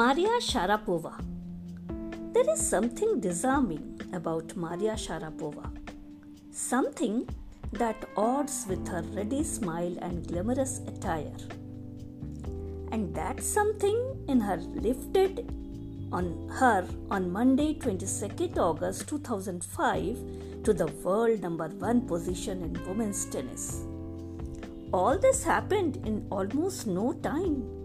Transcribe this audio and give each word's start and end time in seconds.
Maria 0.00 0.36
Sharapova. 0.40 1.12
There 2.32 2.48
is 2.50 2.60
something 2.66 3.20
disarming 3.20 4.00
about 4.14 4.56
Maria 4.56 4.92
Sharapova. 4.92 5.66
Something 6.50 7.28
that 7.72 8.06
odds 8.16 8.64
with 8.66 8.88
her 8.88 9.02
ready 9.14 9.42
smile 9.44 9.94
and 10.00 10.26
glamorous 10.26 10.78
attire. 10.86 11.36
And 12.92 13.14
that 13.14 13.42
something 13.42 13.98
in 14.26 14.40
her 14.40 14.56
lifted 14.56 15.52
on 16.10 16.48
her 16.60 16.88
on 17.10 17.30
Monday 17.30 17.74
22nd 17.74 18.56
August 18.56 19.06
2005 19.06 20.62
to 20.64 20.72
the 20.72 20.86
world 21.02 21.42
number 21.42 21.68
1 21.68 22.06
position 22.06 22.62
in 22.62 22.88
women's 22.88 23.26
tennis. 23.26 23.82
All 24.94 25.18
this 25.18 25.44
happened 25.44 25.98
in 26.06 26.26
almost 26.30 26.86
no 26.86 27.12
time 27.12 27.79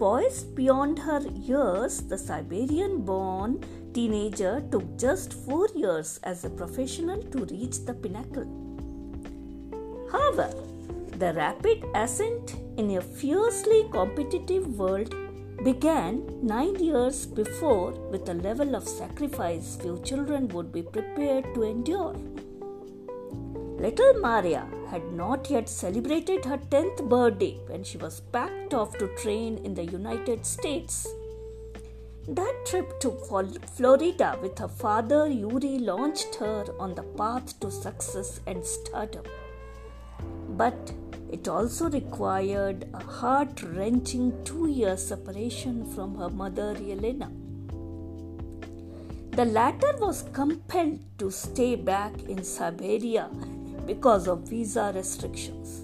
Poised 0.00 0.54
beyond 0.54 0.98
her 1.00 1.20
years, 1.44 1.98
the 2.00 2.16
Siberian 2.16 3.02
born 3.02 3.62
teenager 3.92 4.62
took 4.72 4.96
just 4.96 5.34
four 5.34 5.68
years 5.74 6.18
as 6.22 6.42
a 6.42 6.48
professional 6.48 7.22
to 7.24 7.44
reach 7.44 7.84
the 7.84 7.92
pinnacle. 7.92 8.46
However, 10.10 10.54
the 11.18 11.34
rapid 11.34 11.84
ascent 11.94 12.56
in 12.78 12.96
a 12.96 13.02
fiercely 13.02 13.90
competitive 13.92 14.78
world 14.78 15.14
began 15.64 16.24
nine 16.42 16.82
years 16.82 17.26
before 17.26 17.90
with 18.10 18.26
a 18.30 18.40
level 18.48 18.74
of 18.74 18.88
sacrifice 18.88 19.76
few 19.76 20.00
children 20.02 20.48
would 20.48 20.72
be 20.72 20.80
prepared 20.80 21.54
to 21.54 21.64
endure. 21.64 22.14
Little 23.78 24.14
Maria 24.14 24.66
had 24.90 25.12
not 25.12 25.48
yet 25.48 25.68
celebrated 25.68 26.44
her 26.44 26.58
10th 26.58 27.08
birthday 27.08 27.56
when 27.68 27.84
she 27.84 27.98
was 27.98 28.20
packed 28.32 28.74
off 28.74 28.96
to 28.98 29.08
train 29.22 29.58
in 29.64 29.74
the 29.74 29.84
United 29.84 30.44
States. 30.44 31.06
That 32.28 32.64
trip 32.66 32.98
to 33.00 33.10
Florida 33.76 34.38
with 34.42 34.58
her 34.58 34.68
father 34.68 35.28
Yuri 35.28 35.78
launched 35.78 36.34
her 36.36 36.64
on 36.78 36.94
the 36.94 37.02
path 37.20 37.58
to 37.60 37.70
success 37.70 38.40
and 38.46 38.64
stardom. 38.64 39.24
But 40.50 40.92
it 41.30 41.46
also 41.48 41.88
required 41.88 42.88
a 42.92 43.02
heart 43.02 43.62
wrenching 43.62 44.44
two 44.44 44.66
year 44.68 44.96
separation 44.96 45.86
from 45.94 46.16
her 46.16 46.28
mother 46.28 46.74
Yelena. 46.74 47.30
The 49.30 49.44
latter 49.44 49.96
was 49.98 50.24
compelled 50.32 50.98
to 51.18 51.30
stay 51.30 51.76
back 51.76 52.12
in 52.28 52.42
Siberia 52.42 53.30
because 53.86 54.28
of 54.28 54.48
visa 54.48 54.92
restrictions. 54.94 55.82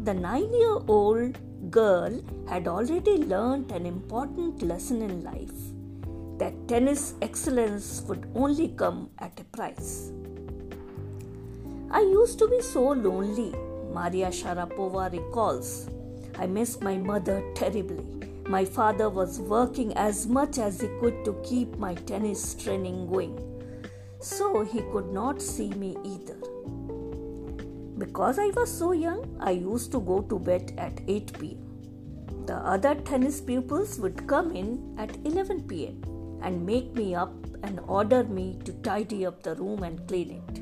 The 0.00 0.14
nine 0.14 0.52
year 0.52 0.78
old 0.88 1.38
girl 1.70 2.22
had 2.48 2.68
already 2.68 3.16
learned 3.18 3.70
an 3.72 3.86
important 3.86 4.62
lesson 4.62 5.02
in 5.02 5.22
life 5.24 5.52
that 6.38 6.68
tennis 6.68 7.14
excellence 7.22 8.02
would 8.08 8.26
only 8.34 8.68
come 8.68 9.08
at 9.18 9.38
a 9.40 9.44
price. 9.44 10.12
I 11.90 12.00
used 12.00 12.38
to 12.40 12.48
be 12.48 12.60
so 12.60 12.90
lonely, 12.90 13.54
Maria 13.92 14.28
Sharapova 14.28 15.12
recalls. 15.12 15.88
I 16.38 16.46
missed 16.46 16.82
my 16.82 16.96
mother 16.96 17.42
terribly. 17.54 18.04
My 18.48 18.64
father 18.64 19.08
was 19.08 19.38
working 19.38 19.96
as 19.96 20.26
much 20.26 20.58
as 20.58 20.80
he 20.80 20.88
could 21.00 21.24
to 21.24 21.40
keep 21.44 21.78
my 21.78 21.94
tennis 21.94 22.54
training 22.54 23.06
going, 23.06 23.38
so 24.20 24.64
he 24.64 24.82
could 24.92 25.12
not 25.12 25.40
see 25.40 25.70
me 25.70 25.96
either. 26.04 26.36
Because 28.04 28.38
I 28.38 28.48
was 28.54 28.70
so 28.70 28.92
young, 28.92 29.22
I 29.40 29.52
used 29.52 29.90
to 29.92 29.98
go 29.98 30.20
to 30.30 30.38
bed 30.38 30.74
at 30.76 31.00
8 31.08 31.38
pm. 31.38 32.44
The 32.46 32.56
other 32.56 32.94
tennis 32.96 33.40
pupils 33.40 33.98
would 33.98 34.26
come 34.26 34.54
in 34.54 34.94
at 34.98 35.16
11 35.24 35.62
pm 35.62 36.02
and 36.42 36.66
make 36.66 36.92
me 36.92 37.14
up 37.14 37.32
and 37.62 37.80
order 37.86 38.22
me 38.22 38.58
to 38.66 38.74
tidy 38.88 39.24
up 39.24 39.42
the 39.42 39.54
room 39.54 39.84
and 39.84 40.06
clean 40.06 40.32
it. 40.32 40.60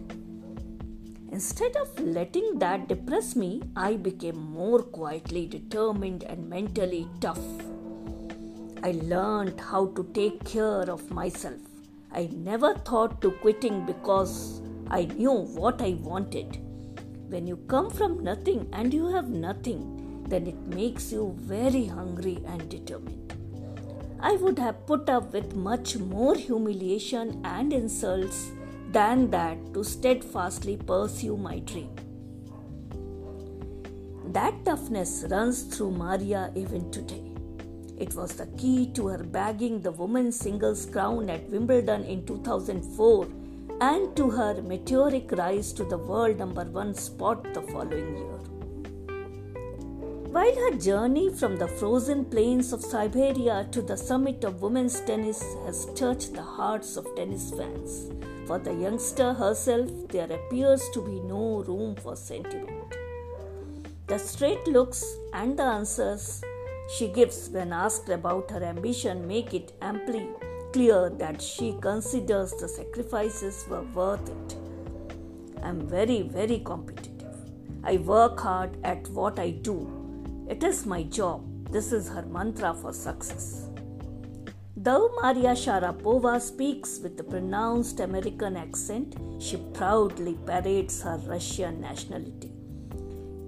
Instead 1.33 1.75
of 1.75 1.99
letting 1.99 2.61
that 2.61 2.87
depress 2.87 3.35
me, 3.35 3.61
I 3.75 3.97
became 3.97 4.39
more 4.39 4.81
quietly 4.81 5.47
determined 5.47 6.23
and 6.23 6.49
mentally 6.49 7.09
tough. 7.21 7.45
I 8.85 8.93
learned 9.15 9.61
how 9.61 9.87
to 9.97 10.05
take 10.15 10.45
care 10.45 10.89
of 10.89 11.11
myself. 11.11 11.61
I 12.13 12.29
never 12.33 12.75
thought 12.75 13.21
to 13.23 13.33
quitting 13.33 13.85
because 13.85 14.61
I 14.89 15.07
knew 15.07 15.33
what 15.33 15.83
I 15.83 15.95
wanted 16.11 16.61
when 17.33 17.47
you 17.47 17.57
come 17.67 17.89
from 17.91 18.23
nothing 18.23 18.69
and 18.73 18.93
you 18.93 19.07
have 19.09 19.31
nothing, 19.31 20.25
then 20.29 20.47
it 20.47 20.61
makes 20.67 21.11
you 21.11 21.35
very 21.41 21.87
hungry 21.87 22.39
and 22.47 22.69
determined. 22.69 23.33
I 24.21 24.37
would 24.37 24.59
have 24.59 24.87
put 24.87 25.09
up 25.09 25.33
with 25.33 25.57
much 25.57 25.97
more 25.97 26.35
humiliation 26.37 27.41
and 27.45 27.73
insults 27.73 28.53
than 28.91 29.31
that 29.31 29.73
to 29.73 29.83
steadfastly 29.83 30.77
pursue 30.77 31.37
my 31.37 31.59
dream. 31.61 31.91
That 34.27 34.65
toughness 34.65 35.25
runs 35.31 35.63
through 35.63 35.93
Maria 35.93 36.53
even 36.55 36.91
today. 36.91 37.33
It 37.99 38.15
was 38.15 38.35
the 38.35 38.47
key 38.59 38.93
to 38.95 39.09
her 39.09 39.25
bagging 39.25 39.81
the 39.81 39.93
women's 39.93 40.39
singles 40.39 40.87
crown 40.87 41.31
at 41.31 41.49
Wimbledon 41.49 42.05
in 42.05 42.27
2004 42.27 43.27
and 43.85 44.15
to 44.17 44.31
her 44.31 44.63
meteoric 44.63 45.33
rise 45.39 45.73
to 45.73 45.85
the 45.93 45.99
world 46.09 46.39
number 46.39 46.65
one 46.81 46.95
spot 46.95 47.43
the 47.55 47.63
following 47.63 48.11
year. 48.17 48.39
While 50.35 50.55
her 50.65 50.77
journey 50.77 51.25
from 51.41 51.57
the 51.57 51.67
frozen 51.67 52.25
plains 52.25 52.73
of 52.73 52.85
Siberia 52.85 53.67
to 53.73 53.83
the 53.83 53.97
summit 53.97 54.45
of 54.45 54.63
women's 54.63 55.01
tennis 55.01 55.43
has 55.65 55.87
touched 55.97 56.33
the 56.35 56.47
hearts 56.59 56.97
of 56.97 57.09
tennis 57.17 57.51
fans, 57.51 58.13
for 58.47 58.61
the 58.61 58.73
youngster 58.73 59.33
herself 59.33 59.91
there 60.11 60.31
appears 60.31 60.89
to 60.95 61.03
be 61.05 61.19
no 61.33 61.65
room 61.65 61.97
for 61.97 62.15
sentiment. 62.15 62.97
The 64.07 64.19
straight 64.19 64.65
looks 64.69 65.05
and 65.33 65.59
the 65.59 65.65
answers 65.65 66.41
she 66.97 67.09
gives 67.09 67.49
when 67.51 67.73
asked 67.73 68.09
about 68.11 68.49
her 68.53 68.63
ambition 68.63 69.27
make 69.27 69.53
it 69.55 69.73
amply 69.83 70.29
clear 70.73 71.11
that 71.11 71.41
she 71.41 71.77
considers 71.81 72.53
the 72.53 72.69
sacrifices 72.69 73.67
were 73.69 73.83
worth 73.95 74.29
it. 74.29 74.57
I'm 75.63 75.89
very, 75.89 76.23
very 76.23 76.61
competitive. 76.61 77.37
I 77.85 77.97
work 77.99 78.41
hard 78.41 78.77
at 78.85 79.09
what 79.09 79.39
I 79.39 79.51
do. 79.51 79.77
It 80.49 80.63
is 80.63 80.87
my 80.87 81.03
job. 81.05 81.45
This 81.71 81.93
is 81.93 82.09
her 82.09 82.23
mantra 82.23 82.75
for 82.75 82.93
success. 82.93 83.69
Though 84.77 85.11
Maria 85.23 85.53
Sharapova 85.53 86.41
speaks 86.41 86.99
with 86.99 87.21
a 87.21 87.23
pronounced 87.25 88.01
American 88.01 88.57
accent, 88.57 89.17
she 89.39 89.57
proudly 89.75 90.37
parades 90.45 91.03
her 91.03 91.19
Russian 91.27 91.81
nationality. 91.81 92.51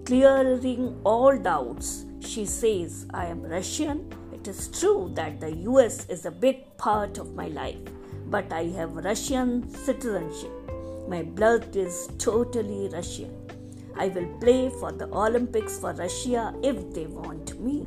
Clearing 0.05 1.01
all 1.05 1.37
doubts, 1.39 2.05
she 2.21 2.47
says, 2.47 3.07
I 3.13 3.27
am 3.27 3.43
Russian 3.43 4.11
it 4.45 4.49
is 4.49 4.69
true 4.69 5.11
that 5.15 5.41
the 5.41 5.51
US 5.69 6.07
is 6.11 6.27
a 6.27 6.31
big 6.31 6.77
part 6.77 7.17
of 7.17 7.35
my 7.35 7.49
life, 7.49 7.79
but 8.27 8.53
I 8.53 8.65
have 8.79 8.95
Russian 8.97 9.67
citizenship. 9.75 10.53
My 11.09 11.23
blood 11.23 11.75
is 11.75 12.11
totally 12.19 12.91
Russian. 12.93 13.33
I 13.97 14.09
will 14.09 14.27
play 14.41 14.69
for 14.69 14.93
the 14.93 15.07
Olympics 15.07 15.79
for 15.79 15.95
Russia 15.95 16.53
if 16.63 16.93
they 16.93 17.07
want 17.07 17.59
me. 17.59 17.87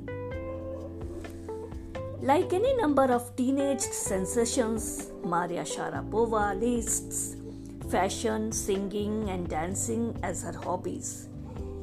Like 2.24 2.54
any 2.54 2.76
number 2.76 3.04
of 3.04 3.36
teenage 3.36 3.82
sensations, 3.82 5.12
Maria 5.24 5.62
Sharapova 5.62 6.60
lists 6.60 7.36
fashion, 7.92 8.52
singing, 8.52 9.30
and 9.30 9.48
dancing 9.48 10.18
as 10.24 10.42
her 10.42 10.54
hobbies. 10.54 11.28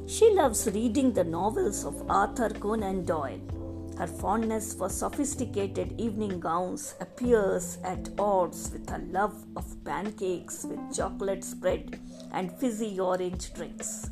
She 0.05 0.31
loves 0.31 0.67
reading 0.67 1.13
the 1.13 1.23
novels 1.23 1.85
of 1.85 2.09
Arthur 2.09 2.49
Conan 2.49 3.05
Doyle 3.05 3.39
her 3.97 4.07
fondness 4.07 4.73
for 4.73 4.89
sophisticated 4.89 5.99
evening 5.99 6.39
gowns 6.39 6.95
appears 6.99 7.77
at 7.83 8.09
odds 8.19 8.71
with 8.71 8.89
her 8.89 9.03
love 9.09 9.45
of 9.55 9.65
pancakes 9.85 10.65
with 10.65 10.95
chocolate 10.95 11.43
spread 11.43 11.99
and 12.33 12.51
fizzy 12.51 12.99
orange 12.99 13.53
drinks. 13.53 14.09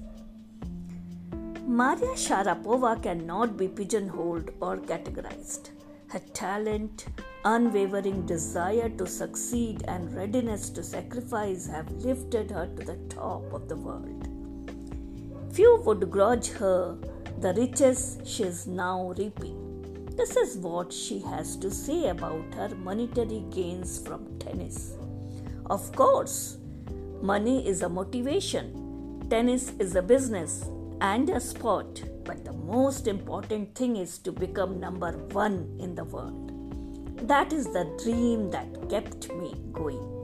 Maria 1.66 2.14
Sharapova 2.16 3.02
cannot 3.02 3.58
be 3.58 3.68
pigeonholed 3.68 4.52
or 4.62 4.78
categorized. 4.78 5.70
Her 6.08 6.20
talent, 6.34 7.08
unwavering 7.44 8.26
desire 8.26 8.90
to 8.90 9.08
succeed, 9.08 9.84
and 9.88 10.14
readiness 10.14 10.70
to 10.72 10.84
sacrifice 10.84 11.66
have 11.68 11.92
lifted 11.92 12.52
her 12.52 12.68
to 12.68 12.86
the 12.86 12.98
top 13.10 13.52
of 13.52 13.68
the 13.68 13.76
world. 13.76 14.28
Few 15.52 15.82
would 15.86 16.12
grudge 16.12 16.50
her 16.50 16.98
the 17.40 17.54
riches 17.54 18.20
she 18.24 18.44
is 18.44 18.68
now 18.68 19.14
reaping. 19.18 19.73
This 20.16 20.36
is 20.36 20.58
what 20.58 20.94
she 20.94 21.20
has 21.20 21.56
to 21.58 21.72
say 21.72 22.10
about 22.10 22.54
her 22.54 22.70
monetary 22.76 23.44
gains 23.50 23.98
from 23.98 24.38
tennis. 24.38 24.94
Of 25.72 25.92
course, 25.96 26.58
money 27.22 27.68
is 27.68 27.82
a 27.82 27.90
motivation, 27.90 29.26
tennis 29.30 29.72
is 29.80 29.96
a 29.96 30.04
business 30.04 30.70
and 31.02 31.32
a 31.32 31.40
sport, 31.40 32.04
but 32.26 32.46
the 32.46 32.54
most 32.54 33.08
important 33.08 33.74
thing 33.74 33.96
is 33.96 34.20
to 34.20 34.32
become 34.32 34.80
number 34.80 35.14
one 35.32 35.76
in 35.80 35.96
the 35.96 36.04
world. 36.04 36.52
That 37.28 37.52
is 37.52 37.66
the 37.66 37.86
dream 38.04 38.52
that 38.52 38.90
kept 38.90 39.34
me 39.34 39.56
going. 39.72 40.23